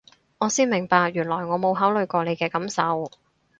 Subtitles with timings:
[0.39, 3.11] 我先明白原來我冇考慮過你嘅感受